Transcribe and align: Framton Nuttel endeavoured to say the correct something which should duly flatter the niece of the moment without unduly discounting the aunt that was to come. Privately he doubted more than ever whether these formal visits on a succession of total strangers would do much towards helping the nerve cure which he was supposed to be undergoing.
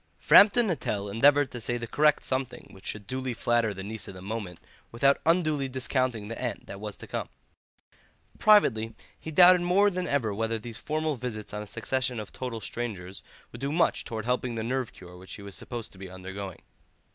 Framton 0.19 0.65
Nuttel 0.65 1.11
endeavoured 1.11 1.51
to 1.51 1.61
say 1.61 1.77
the 1.77 1.85
correct 1.85 2.23
something 2.23 2.69
which 2.71 2.87
should 2.87 3.05
duly 3.05 3.35
flatter 3.35 3.71
the 3.71 3.83
niece 3.83 4.07
of 4.07 4.15
the 4.15 4.21
moment 4.23 4.57
without 4.91 5.21
unduly 5.27 5.67
discounting 5.69 6.27
the 6.27 6.41
aunt 6.41 6.65
that 6.65 6.79
was 6.79 6.97
to 6.97 7.05
come. 7.05 7.29
Privately 8.39 8.95
he 9.19 9.29
doubted 9.29 9.61
more 9.61 9.91
than 9.91 10.07
ever 10.07 10.33
whether 10.33 10.57
these 10.57 10.79
formal 10.79 11.17
visits 11.17 11.53
on 11.53 11.61
a 11.61 11.67
succession 11.67 12.19
of 12.19 12.31
total 12.31 12.61
strangers 12.61 13.21
would 13.51 13.61
do 13.61 13.71
much 13.71 14.03
towards 14.03 14.25
helping 14.25 14.55
the 14.55 14.63
nerve 14.63 14.91
cure 14.91 15.15
which 15.17 15.35
he 15.35 15.43
was 15.43 15.53
supposed 15.53 15.91
to 15.91 15.99
be 15.99 16.09
undergoing. 16.09 16.63